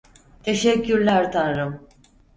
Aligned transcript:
Teşekkürler 0.43 1.31
Tanrım! 1.31 1.87